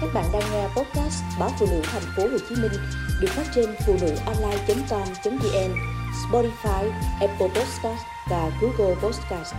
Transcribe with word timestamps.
Các 0.00 0.10
bạn 0.14 0.24
đang 0.32 0.42
nghe 0.52 0.68
podcast 0.68 1.22
báo 1.40 1.50
phụ 1.58 1.66
nữ 1.70 1.80
thành 1.84 2.02
phố 2.16 2.22
Hồ 2.22 2.38
Chí 2.48 2.54
Minh 2.62 2.72
được 3.20 3.28
phát 3.28 3.44
trên 3.54 3.70
phụ 3.86 3.92
nữ 4.00 4.14
online.com.vn, 4.26 5.74
Spotify, 6.12 6.90
Apple 7.20 7.48
Podcast 7.48 8.02
và 8.30 8.50
Google 8.62 8.94
Podcast. 9.02 9.54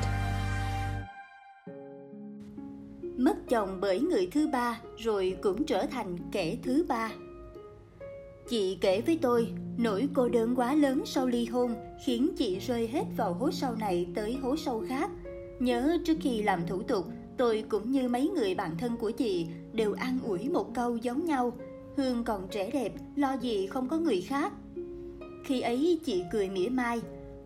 Mất 3.17 3.35
chồng 3.49 3.77
bởi 3.81 3.99
người 3.99 4.27
thứ 4.31 4.47
ba 4.47 4.79
rồi 4.97 5.37
cũng 5.41 5.65
trở 5.65 5.85
thành 5.91 6.17
kẻ 6.31 6.57
thứ 6.63 6.85
ba. 6.89 7.11
Chị 8.49 8.77
kể 8.81 9.01
với 9.01 9.19
tôi, 9.21 9.47
nỗi 9.77 10.09
cô 10.13 10.29
đơn 10.29 10.55
quá 10.55 10.73
lớn 10.73 11.03
sau 11.05 11.27
ly 11.27 11.45
hôn 11.45 11.75
khiến 12.05 12.29
chị 12.37 12.59
rơi 12.59 12.87
hết 12.87 13.03
vào 13.17 13.33
hố 13.33 13.51
sâu 13.51 13.75
này 13.79 14.07
tới 14.15 14.37
hố 14.41 14.55
sâu 14.57 14.83
khác. 14.87 15.11
Nhớ 15.59 15.97
trước 16.05 16.17
khi 16.21 16.41
làm 16.41 16.67
thủ 16.67 16.81
tục, 16.81 17.05
tôi 17.37 17.63
cũng 17.69 17.91
như 17.91 18.09
mấy 18.09 18.29
người 18.35 18.55
bạn 18.55 18.77
thân 18.77 18.97
của 18.97 19.11
chị 19.11 19.47
đều 19.73 19.93
an 19.93 20.19
ủi 20.25 20.49
một 20.49 20.73
câu 20.73 20.97
giống 20.97 21.25
nhau. 21.25 21.53
Hương 21.97 22.23
còn 22.23 22.47
trẻ 22.51 22.71
đẹp, 22.71 22.93
lo 23.15 23.33
gì 23.33 23.67
không 23.67 23.87
có 23.87 23.97
người 23.97 24.21
khác. 24.21 24.53
Khi 25.43 25.61
ấy 25.61 25.99
chị 26.05 26.23
cười 26.31 26.49
mỉa 26.49 26.69
mai, 26.69 27.01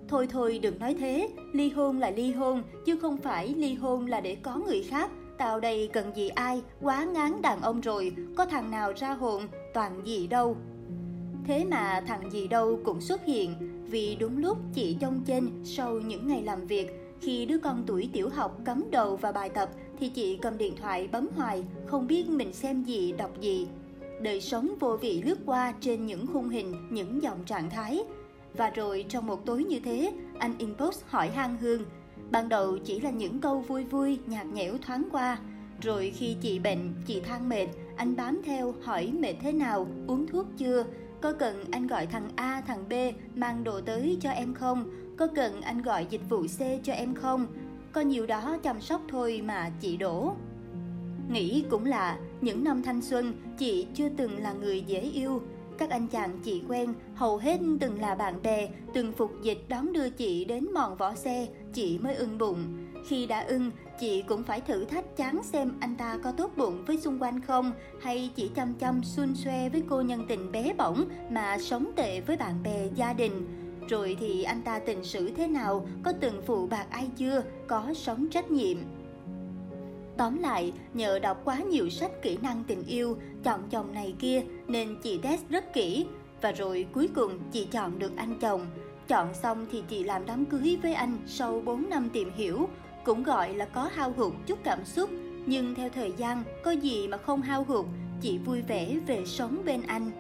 Thôi 0.07 0.27
thôi 0.29 0.59
đừng 0.61 0.79
nói 0.79 0.95
thế, 0.99 1.29
ly 1.53 1.69
hôn 1.69 1.99
là 1.99 2.11
ly 2.11 2.31
hôn, 2.31 2.63
chứ 2.85 2.95
không 2.95 3.17
phải 3.17 3.47
ly 3.47 3.73
hôn 3.73 4.05
là 4.05 4.21
để 4.21 4.35
có 4.35 4.55
người 4.55 4.83
khác. 4.83 5.09
Tao 5.37 5.59
đây 5.59 5.89
cần 5.93 6.15
gì 6.15 6.29
ai, 6.29 6.61
quá 6.81 7.05
ngán 7.13 7.41
đàn 7.41 7.61
ông 7.61 7.81
rồi, 7.81 8.11
có 8.35 8.45
thằng 8.45 8.71
nào 8.71 8.93
ra 8.95 9.13
hồn, 9.13 9.43
toàn 9.73 10.01
gì 10.05 10.27
đâu. 10.27 10.57
Thế 11.47 11.65
mà 11.65 12.03
thằng 12.07 12.31
gì 12.31 12.47
đâu 12.47 12.79
cũng 12.85 13.01
xuất 13.01 13.25
hiện, 13.25 13.55
vì 13.85 14.15
đúng 14.19 14.37
lúc 14.37 14.57
chị 14.73 14.97
trông 14.99 15.21
trên 15.25 15.49
sau 15.63 15.93
những 15.93 16.27
ngày 16.27 16.43
làm 16.43 16.67
việc, 16.67 17.04
khi 17.21 17.45
đứa 17.45 17.57
con 17.57 17.83
tuổi 17.87 18.09
tiểu 18.13 18.29
học 18.29 18.57
cắm 18.65 18.83
đầu 18.91 19.15
vào 19.15 19.31
bài 19.31 19.49
tập 19.49 19.69
thì 19.99 20.09
chị 20.09 20.37
cầm 20.41 20.57
điện 20.57 20.73
thoại 20.81 21.09
bấm 21.11 21.27
hoài, 21.35 21.63
không 21.85 22.07
biết 22.07 22.29
mình 22.29 22.53
xem 22.53 22.83
gì, 22.83 23.11
đọc 23.17 23.41
gì. 23.41 23.67
Đời 24.21 24.41
sống 24.41 24.69
vô 24.79 24.97
vị 24.97 25.21
lướt 25.21 25.37
qua 25.45 25.73
trên 25.81 26.05
những 26.05 26.27
khung 26.27 26.49
hình, 26.49 26.75
những 26.89 27.23
dòng 27.23 27.43
trạng 27.45 27.69
thái. 27.69 27.99
Và 28.53 28.69
rồi 28.69 29.05
trong 29.09 29.27
một 29.27 29.45
tối 29.45 29.63
như 29.63 29.79
thế, 29.79 30.13
anh 30.39 30.53
inbox 30.57 31.01
hỏi 31.05 31.29
Han 31.29 31.57
Hương. 31.57 31.81
Ban 32.31 32.49
đầu 32.49 32.77
chỉ 32.77 32.99
là 32.99 33.09
những 33.09 33.39
câu 33.39 33.59
vui 33.59 33.83
vui, 33.83 34.19
nhạt 34.25 34.45
nhẽo 34.45 34.77
thoáng 34.77 35.03
qua. 35.11 35.37
Rồi 35.81 36.13
khi 36.15 36.35
chị 36.41 36.59
bệnh, 36.59 36.93
chị 37.07 37.19
than 37.19 37.49
mệt, 37.49 37.67
anh 37.95 38.15
bám 38.15 38.41
theo 38.45 38.75
hỏi 38.81 39.11
mệt 39.19 39.33
thế 39.41 39.51
nào, 39.51 39.87
uống 40.07 40.27
thuốc 40.27 40.45
chưa, 40.57 40.85
có 41.21 41.33
cần 41.33 41.65
anh 41.71 41.87
gọi 41.87 42.05
thằng 42.05 42.29
A, 42.35 42.61
thằng 42.67 42.89
B 42.89 42.93
mang 43.35 43.63
đồ 43.63 43.81
tới 43.81 44.17
cho 44.21 44.29
em 44.29 44.53
không? 44.53 44.85
Có 45.17 45.27
cần 45.35 45.61
anh 45.61 45.81
gọi 45.81 46.07
dịch 46.09 46.29
vụ 46.29 46.47
xe 46.47 46.79
cho 46.83 46.93
em 46.93 47.15
không? 47.15 47.47
Có 47.91 48.01
nhiều 48.01 48.25
đó 48.25 48.57
chăm 48.63 48.81
sóc 48.81 49.01
thôi 49.09 49.41
mà 49.45 49.71
chị 49.79 49.97
đổ. 49.97 50.33
Nghĩ 51.29 51.63
cũng 51.69 51.85
lạ, 51.85 52.19
những 52.41 52.63
năm 52.63 52.83
thanh 52.83 53.01
xuân, 53.01 53.33
chị 53.57 53.87
chưa 53.93 54.09
từng 54.17 54.37
là 54.37 54.53
người 54.53 54.81
dễ 54.81 54.99
yêu. 54.99 55.41
Các 55.77 55.89
anh 55.89 56.07
chàng 56.07 56.39
chị 56.43 56.63
quen, 56.67 56.93
hầu 57.15 57.37
hết 57.37 57.59
từng 57.79 58.01
là 58.01 58.15
bạn 58.15 58.41
bè, 58.43 58.69
từng 58.93 59.11
phục 59.11 59.31
dịch 59.41 59.65
đón 59.67 59.93
đưa 59.93 60.09
chị 60.09 60.45
đến 60.45 60.73
mòn 60.73 60.95
vỏ 60.97 61.15
xe, 61.15 61.47
chị 61.73 61.97
mới 61.97 62.15
ưng 62.15 62.37
bụng. 62.37 62.63
Khi 63.07 63.25
đã 63.25 63.39
ưng, 63.39 63.71
chị 63.99 64.21
cũng 64.21 64.43
phải 64.43 64.61
thử 64.61 64.85
thách 64.85 65.17
chán 65.17 65.43
xem 65.43 65.71
anh 65.79 65.95
ta 65.95 66.17
có 66.23 66.31
tốt 66.31 66.51
bụng 66.57 66.85
với 66.85 66.97
xung 66.97 67.21
quanh 67.21 67.41
không, 67.41 67.71
hay 68.01 68.29
chỉ 68.35 68.49
chăm 68.55 68.73
chăm 68.73 69.03
xuân 69.03 69.35
xoe 69.35 69.69
với 69.69 69.83
cô 69.89 70.01
nhân 70.01 70.25
tình 70.27 70.51
bé 70.51 70.73
bỏng 70.77 71.05
mà 71.29 71.57
sống 71.57 71.91
tệ 71.95 72.21
với 72.21 72.37
bạn 72.37 72.63
bè, 72.63 72.87
gia 72.95 73.13
đình. 73.13 73.64
Rồi 73.89 74.17
thì 74.19 74.43
anh 74.43 74.61
ta 74.61 74.79
tình 74.79 75.03
xử 75.03 75.31
thế 75.31 75.47
nào, 75.47 75.87
có 76.03 76.13
từng 76.19 76.41
phụ 76.45 76.67
bạc 76.67 76.85
ai 76.89 77.09
chưa, 77.17 77.43
có 77.67 77.93
sống 77.95 78.27
trách 78.31 78.51
nhiệm. 78.51 78.77
Tóm 80.17 80.39
lại, 80.39 80.73
nhờ 80.93 81.19
đọc 81.19 81.41
quá 81.43 81.59
nhiều 81.59 81.89
sách 81.89 82.11
kỹ 82.21 82.37
năng 82.41 82.63
tình 82.67 82.83
yêu, 82.87 83.17
chọn 83.43 83.61
chồng 83.69 83.93
này 83.93 84.15
kia 84.19 84.43
nên 84.67 84.95
chị 85.03 85.17
test 85.17 85.41
rất 85.49 85.73
kỹ. 85.73 86.05
Và 86.41 86.51
rồi 86.51 86.85
cuối 86.93 87.09
cùng 87.15 87.39
chị 87.51 87.67
chọn 87.71 87.99
được 87.99 88.11
anh 88.15 88.39
chồng. 88.39 88.65
Chọn 89.07 89.33
xong 89.33 89.65
thì 89.71 89.83
chị 89.89 90.03
làm 90.03 90.25
đám 90.25 90.45
cưới 90.45 90.77
với 90.81 90.93
anh 90.93 91.17
sau 91.25 91.61
4 91.65 91.89
năm 91.89 92.09
tìm 92.13 92.31
hiểu, 92.35 92.69
cũng 93.03 93.23
gọi 93.23 93.53
là 93.53 93.65
có 93.65 93.89
hao 93.93 94.13
hụt 94.17 94.33
chút 94.45 94.59
cảm 94.63 94.85
xúc. 94.85 95.09
Nhưng 95.45 95.75
theo 95.75 95.89
thời 95.89 96.13
gian, 96.17 96.43
có 96.63 96.71
gì 96.71 97.07
mà 97.07 97.17
không 97.17 97.41
hao 97.41 97.63
hụt, 97.63 97.85
chị 98.21 98.37
vui 98.37 98.61
vẻ 98.61 98.97
về 99.07 99.25
sống 99.25 99.61
bên 99.65 99.81
anh. 99.87 100.11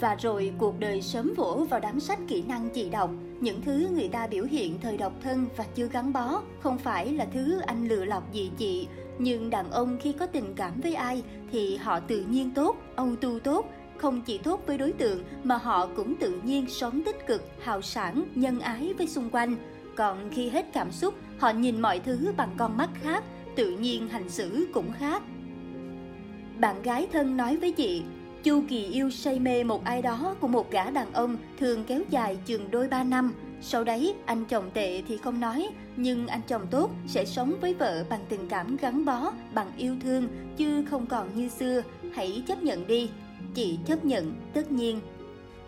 Và 0.00 0.14
rồi 0.14 0.52
cuộc 0.58 0.80
đời 0.80 1.02
sớm 1.02 1.32
vỗ 1.36 1.66
vào 1.70 1.80
đám 1.80 2.00
sách 2.00 2.18
kỹ 2.28 2.42
năng 2.48 2.70
chị 2.70 2.90
đọc, 2.90 3.10
những 3.40 3.62
thứ 3.62 3.88
người 3.94 4.08
ta 4.08 4.26
biểu 4.26 4.44
hiện 4.44 4.78
thời 4.80 4.96
độc 4.96 5.12
thân 5.22 5.46
và 5.56 5.64
chưa 5.74 5.88
gắn 5.92 6.12
bó, 6.12 6.42
không 6.60 6.78
phải 6.78 7.12
là 7.12 7.26
thứ 7.32 7.60
anh 7.60 7.88
lựa 7.88 8.04
lọc 8.04 8.32
gì 8.32 8.50
chị. 8.58 8.88
Nhưng 9.18 9.50
đàn 9.50 9.70
ông 9.70 9.98
khi 10.02 10.12
có 10.12 10.26
tình 10.26 10.54
cảm 10.56 10.80
với 10.80 10.94
ai 10.94 11.22
thì 11.52 11.76
họ 11.76 12.00
tự 12.00 12.24
nhiên 12.30 12.50
tốt, 12.50 12.76
âu 12.96 13.16
tu 13.16 13.38
tốt, 13.38 13.70
không 13.96 14.22
chỉ 14.22 14.38
tốt 14.38 14.62
với 14.66 14.78
đối 14.78 14.92
tượng 14.92 15.24
mà 15.44 15.56
họ 15.56 15.88
cũng 15.96 16.14
tự 16.14 16.40
nhiên 16.44 16.66
sống 16.68 17.02
tích 17.04 17.26
cực, 17.26 17.48
hào 17.62 17.82
sản, 17.82 18.24
nhân 18.34 18.60
ái 18.60 18.94
với 18.98 19.06
xung 19.06 19.30
quanh. 19.30 19.56
Còn 19.96 20.30
khi 20.30 20.48
hết 20.48 20.66
cảm 20.72 20.92
xúc, 20.92 21.14
họ 21.38 21.50
nhìn 21.50 21.80
mọi 21.80 22.00
thứ 22.00 22.32
bằng 22.36 22.50
con 22.56 22.76
mắt 22.76 22.90
khác, 23.02 23.24
tự 23.56 23.70
nhiên 23.70 24.08
hành 24.08 24.28
xử 24.28 24.68
cũng 24.74 24.92
khác. 24.98 25.22
Bạn 26.58 26.82
gái 26.82 27.08
thân 27.12 27.36
nói 27.36 27.56
với 27.56 27.72
chị, 27.72 28.02
chu 28.48 28.62
kỳ 28.68 28.84
yêu 28.84 29.10
say 29.10 29.38
mê 29.38 29.64
một 29.64 29.84
ai 29.84 30.02
đó 30.02 30.36
của 30.40 30.48
một 30.48 30.70
gã 30.70 30.90
đàn 30.90 31.12
ông 31.12 31.36
thường 31.58 31.84
kéo 31.84 32.02
dài 32.10 32.38
chừng 32.46 32.70
đôi 32.70 32.88
ba 32.88 33.04
năm. 33.04 33.32
Sau 33.60 33.84
đấy, 33.84 34.14
anh 34.26 34.44
chồng 34.44 34.70
tệ 34.74 35.02
thì 35.08 35.16
không 35.16 35.40
nói, 35.40 35.68
nhưng 35.96 36.26
anh 36.26 36.40
chồng 36.48 36.66
tốt 36.70 36.90
sẽ 37.06 37.24
sống 37.24 37.54
với 37.60 37.74
vợ 37.74 38.04
bằng 38.10 38.24
tình 38.28 38.48
cảm 38.48 38.76
gắn 38.76 39.04
bó, 39.04 39.32
bằng 39.54 39.70
yêu 39.76 39.96
thương, 40.02 40.28
chứ 40.56 40.84
không 40.90 41.06
còn 41.06 41.28
như 41.34 41.48
xưa. 41.48 41.82
Hãy 42.14 42.42
chấp 42.46 42.62
nhận 42.62 42.86
đi. 42.86 43.10
Chị 43.54 43.78
chấp 43.86 44.04
nhận, 44.04 44.32
tất 44.54 44.72
nhiên. 44.72 45.00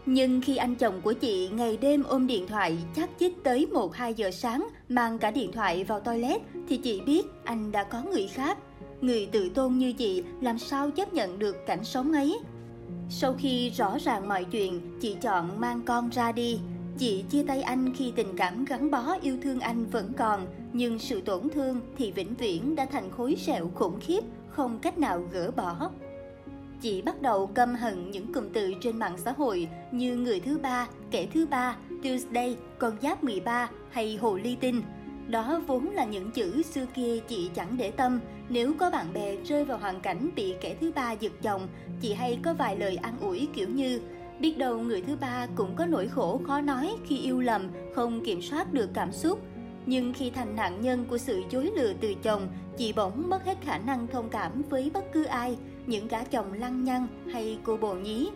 Nhưng 0.06 0.40
khi 0.40 0.56
anh 0.56 0.74
chồng 0.74 1.00
của 1.00 1.12
chị 1.12 1.48
ngày 1.48 1.76
đêm 1.76 2.02
ôm 2.02 2.26
điện 2.26 2.46
thoại 2.46 2.78
chắc 2.96 3.10
chích 3.18 3.44
tới 3.44 3.66
1-2 3.72 4.12
giờ 4.12 4.30
sáng 4.30 4.68
mang 4.88 5.18
cả 5.18 5.30
điện 5.30 5.52
thoại 5.52 5.84
vào 5.84 6.00
toilet 6.00 6.42
thì 6.68 6.76
chị 6.76 7.00
biết 7.00 7.26
anh 7.44 7.72
đã 7.72 7.84
có 7.84 8.02
người 8.02 8.28
khác. 8.28 8.58
Người 9.00 9.26
tự 9.26 9.48
tôn 9.48 9.78
như 9.78 9.92
chị 9.92 10.22
làm 10.40 10.58
sao 10.58 10.90
chấp 10.90 11.14
nhận 11.14 11.38
được 11.38 11.56
cảnh 11.66 11.84
sống 11.84 12.12
ấy. 12.12 12.38
Sau 13.12 13.34
khi 13.38 13.70
rõ 13.70 13.98
ràng 13.98 14.28
mọi 14.28 14.44
chuyện, 14.44 14.80
chị 15.00 15.16
chọn 15.20 15.60
mang 15.60 15.82
con 15.86 16.08
ra 16.10 16.32
đi. 16.32 16.60
Chị 16.98 17.24
chia 17.30 17.42
tay 17.42 17.62
anh 17.62 17.94
khi 17.94 18.12
tình 18.16 18.36
cảm 18.36 18.64
gắn 18.64 18.90
bó 18.90 19.16
yêu 19.22 19.36
thương 19.42 19.60
anh 19.60 19.86
vẫn 19.86 20.12
còn, 20.16 20.46
nhưng 20.72 20.98
sự 20.98 21.20
tổn 21.20 21.48
thương 21.48 21.80
thì 21.96 22.12
vĩnh 22.12 22.34
viễn 22.34 22.76
đã 22.76 22.86
thành 22.86 23.10
khối 23.10 23.36
sẹo 23.36 23.70
khủng 23.74 23.98
khiếp, 24.00 24.20
không 24.48 24.78
cách 24.78 24.98
nào 24.98 25.22
gỡ 25.32 25.50
bỏ. 25.50 25.90
Chị 26.80 27.02
bắt 27.02 27.22
đầu 27.22 27.46
căm 27.46 27.74
hận 27.74 28.10
những 28.10 28.32
cụm 28.32 28.44
từ 28.52 28.74
trên 28.80 28.98
mạng 28.98 29.16
xã 29.18 29.32
hội 29.32 29.68
như 29.92 30.16
người 30.16 30.40
thứ 30.40 30.58
ba, 30.58 30.88
kẻ 31.10 31.26
thứ 31.34 31.46
ba, 31.46 31.76
Tuesday, 32.02 32.56
con 32.78 32.96
giáp 33.02 33.24
13 33.24 33.70
hay 33.90 34.16
hồ 34.16 34.36
ly 34.36 34.56
tinh. 34.60 34.82
Đó 35.30 35.60
vốn 35.66 35.90
là 35.90 36.04
những 36.04 36.30
chữ 36.30 36.62
xưa 36.62 36.86
kia 36.94 37.18
chị 37.28 37.50
chẳng 37.54 37.76
để 37.76 37.90
tâm. 37.90 38.20
Nếu 38.48 38.74
có 38.78 38.90
bạn 38.90 39.12
bè 39.12 39.36
rơi 39.36 39.64
vào 39.64 39.78
hoàn 39.78 40.00
cảnh 40.00 40.30
bị 40.36 40.54
kẻ 40.60 40.76
thứ 40.80 40.92
ba 40.94 41.12
giật 41.12 41.32
chồng, 41.42 41.68
chị 42.00 42.12
hay 42.12 42.38
có 42.42 42.54
vài 42.54 42.76
lời 42.76 42.96
an 42.96 43.14
ủi 43.20 43.48
kiểu 43.54 43.68
như 43.68 44.00
Biết 44.40 44.58
đâu 44.58 44.78
người 44.78 45.02
thứ 45.02 45.16
ba 45.16 45.46
cũng 45.54 45.76
có 45.76 45.86
nỗi 45.86 46.08
khổ 46.08 46.40
khó 46.46 46.60
nói 46.60 46.96
khi 47.06 47.18
yêu 47.18 47.40
lầm, 47.40 47.68
không 47.94 48.24
kiểm 48.24 48.42
soát 48.42 48.72
được 48.72 48.90
cảm 48.94 49.12
xúc. 49.12 49.40
Nhưng 49.86 50.12
khi 50.12 50.30
thành 50.30 50.56
nạn 50.56 50.80
nhân 50.80 51.04
của 51.10 51.18
sự 51.18 51.42
dối 51.50 51.70
lừa 51.76 51.92
từ 52.00 52.14
chồng, 52.22 52.48
chị 52.76 52.92
bỗng 52.92 53.30
mất 53.30 53.44
hết 53.44 53.58
khả 53.60 53.78
năng 53.78 54.06
thông 54.06 54.28
cảm 54.28 54.62
với 54.70 54.90
bất 54.94 55.04
cứ 55.12 55.24
ai, 55.24 55.56
những 55.86 56.08
gã 56.08 56.24
chồng 56.24 56.52
lăng 56.52 56.84
nhăng 56.84 57.06
hay 57.32 57.58
cô 57.64 57.76
bồ 57.76 57.94
nhí. 57.94 58.30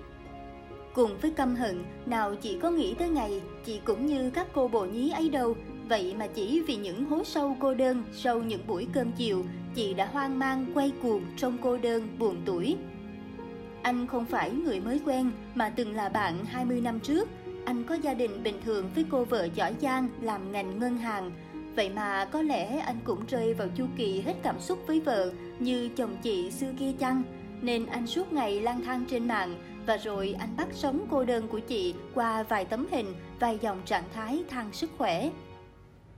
Cùng 0.94 1.18
với 1.22 1.30
căm 1.30 1.54
hận, 1.54 1.84
nào 2.06 2.34
chị 2.34 2.58
có 2.62 2.70
nghĩ 2.70 2.94
tới 2.94 3.08
ngày 3.08 3.40
chị 3.64 3.80
cũng 3.84 4.06
như 4.06 4.30
các 4.30 4.46
cô 4.54 4.68
bồ 4.68 4.84
nhí 4.84 5.10
ấy 5.10 5.28
đâu, 5.28 5.56
vậy 5.88 6.14
mà 6.18 6.26
chỉ 6.26 6.62
vì 6.66 6.76
những 6.76 7.04
hố 7.04 7.24
sâu 7.24 7.56
cô 7.60 7.74
đơn 7.74 8.04
sau 8.12 8.38
những 8.38 8.66
buổi 8.66 8.86
cơm 8.92 9.12
chiều, 9.12 9.44
chị 9.74 9.94
đã 9.94 10.06
hoang 10.06 10.38
mang 10.38 10.66
quay 10.74 10.92
cuồng 11.02 11.22
trong 11.36 11.58
cô 11.62 11.78
đơn 11.78 12.08
buồn 12.18 12.42
tuổi. 12.44 12.76
Anh 13.82 14.06
không 14.06 14.24
phải 14.24 14.50
người 14.50 14.80
mới 14.80 15.00
quen 15.06 15.30
mà 15.54 15.68
từng 15.68 15.94
là 15.94 16.08
bạn 16.08 16.44
20 16.44 16.80
năm 16.80 17.00
trước. 17.00 17.28
Anh 17.64 17.84
có 17.84 17.94
gia 17.94 18.14
đình 18.14 18.42
bình 18.42 18.60
thường 18.64 18.90
với 18.94 19.04
cô 19.10 19.24
vợ 19.24 19.48
giỏi 19.54 19.74
giang 19.80 20.08
làm 20.20 20.52
ngành 20.52 20.78
ngân 20.78 20.98
hàng. 20.98 21.30
Vậy 21.76 21.88
mà 21.88 22.24
có 22.24 22.42
lẽ 22.42 22.78
anh 22.78 22.96
cũng 23.04 23.26
rơi 23.26 23.54
vào 23.54 23.68
chu 23.76 23.86
kỳ 23.96 24.20
hết 24.20 24.34
cảm 24.42 24.60
xúc 24.60 24.78
với 24.86 25.00
vợ 25.00 25.32
như 25.58 25.88
chồng 25.96 26.16
chị 26.22 26.50
xưa 26.50 26.72
kia 26.78 26.92
chăng? 26.98 27.22
Nên 27.62 27.86
anh 27.86 28.06
suốt 28.06 28.32
ngày 28.32 28.60
lang 28.60 28.80
thang 28.84 29.04
trên 29.10 29.28
mạng 29.28 29.54
và 29.86 29.96
rồi 29.96 30.36
anh 30.38 30.56
bắt 30.56 30.68
sống 30.72 31.06
cô 31.10 31.24
đơn 31.24 31.48
của 31.48 31.58
chị 31.58 31.94
qua 32.14 32.42
vài 32.42 32.64
tấm 32.64 32.86
hình, 32.90 33.14
vài 33.40 33.58
dòng 33.62 33.82
trạng 33.84 34.04
thái 34.14 34.44
than 34.48 34.72
sức 34.72 34.90
khỏe. 34.98 35.30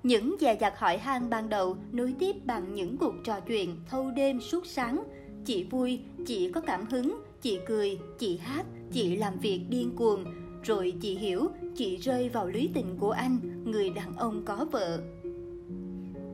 Những 0.06 0.36
dè 0.40 0.56
dặt 0.60 0.78
hỏi 0.78 0.98
han 0.98 1.30
ban 1.30 1.48
đầu 1.48 1.76
nối 1.92 2.14
tiếp 2.18 2.36
bằng 2.44 2.74
những 2.74 2.96
cuộc 2.96 3.14
trò 3.24 3.40
chuyện 3.40 3.76
thâu 3.90 4.10
đêm 4.10 4.40
suốt 4.40 4.66
sáng. 4.66 5.02
Chị 5.44 5.64
vui, 5.64 6.00
chị 6.26 6.50
có 6.52 6.60
cảm 6.60 6.86
hứng, 6.86 7.20
chị 7.42 7.58
cười, 7.66 7.98
chị 8.18 8.36
hát, 8.36 8.66
chị 8.92 9.16
làm 9.16 9.38
việc 9.38 9.60
điên 9.68 9.96
cuồng. 9.96 10.24
Rồi 10.62 10.94
chị 11.00 11.14
hiểu, 11.14 11.48
chị 11.76 11.96
rơi 11.96 12.28
vào 12.28 12.48
lưới 12.48 12.68
tình 12.74 12.96
của 12.98 13.10
anh, 13.10 13.38
người 13.64 13.90
đàn 13.90 14.16
ông 14.16 14.44
có 14.44 14.66
vợ. 14.72 15.00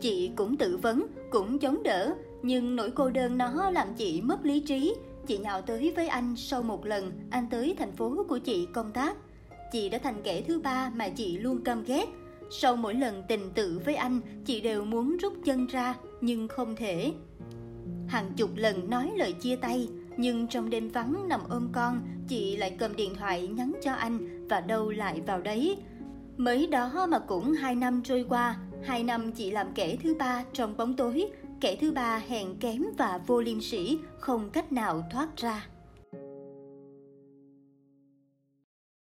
Chị 0.00 0.30
cũng 0.36 0.56
tự 0.56 0.76
vấn, 0.76 1.06
cũng 1.30 1.58
chống 1.58 1.82
đỡ, 1.82 2.14
nhưng 2.42 2.76
nỗi 2.76 2.90
cô 2.90 3.10
đơn 3.10 3.38
nó 3.38 3.70
làm 3.70 3.94
chị 3.94 4.20
mất 4.22 4.46
lý 4.46 4.60
trí. 4.60 4.94
chị 5.26 5.38
nhào 5.38 5.62
tới 5.62 5.92
với 5.96 6.08
anh 6.08 6.34
sau 6.36 6.62
một 6.62 6.86
lần 6.86 7.12
anh 7.30 7.46
tới 7.50 7.74
thành 7.78 7.92
phố 7.92 8.24
của 8.28 8.38
chị 8.38 8.66
công 8.72 8.92
tác. 8.92 9.16
Chị 9.72 9.88
đã 9.88 9.98
thành 9.98 10.22
kẻ 10.24 10.42
thứ 10.42 10.60
ba 10.60 10.90
mà 10.94 11.08
chị 11.08 11.38
luôn 11.38 11.64
căm 11.64 11.84
ghét. 11.84 12.06
Sau 12.54 12.76
mỗi 12.76 12.94
lần 12.94 13.22
tình 13.28 13.50
tự 13.54 13.80
với 13.84 13.94
anh, 13.94 14.20
chị 14.44 14.60
đều 14.60 14.84
muốn 14.84 15.16
rút 15.16 15.32
chân 15.44 15.66
ra, 15.66 15.94
nhưng 16.20 16.48
không 16.48 16.76
thể. 16.76 17.12
Hàng 18.08 18.32
chục 18.36 18.50
lần 18.56 18.90
nói 18.90 19.12
lời 19.16 19.32
chia 19.32 19.56
tay, 19.56 19.88
nhưng 20.16 20.48
trong 20.48 20.70
đêm 20.70 20.88
vắng 20.88 21.28
nằm 21.28 21.40
ôm 21.48 21.68
con, 21.72 22.00
chị 22.28 22.56
lại 22.56 22.76
cầm 22.78 22.96
điện 22.96 23.14
thoại 23.14 23.46
nhắn 23.46 23.72
cho 23.82 23.92
anh 23.92 24.48
và 24.48 24.60
đâu 24.60 24.90
lại 24.90 25.20
vào 25.26 25.40
đấy. 25.40 25.76
Mới 26.36 26.66
đó 26.66 27.06
mà 27.08 27.18
cũng 27.18 27.52
hai 27.52 27.74
năm 27.74 28.02
trôi 28.04 28.24
qua, 28.28 28.56
hai 28.82 29.02
năm 29.02 29.32
chị 29.32 29.50
làm 29.50 29.66
kẻ 29.74 29.96
thứ 30.02 30.14
ba 30.14 30.44
trong 30.52 30.76
bóng 30.76 30.96
tối, 30.96 31.30
kẻ 31.60 31.76
thứ 31.80 31.92
ba 31.92 32.22
hèn 32.28 32.56
kém 32.60 32.84
và 32.98 33.20
vô 33.26 33.40
liêm 33.40 33.60
sĩ, 33.60 33.98
không 34.18 34.50
cách 34.50 34.72
nào 34.72 35.08
thoát 35.10 35.36
ra. 35.36 35.66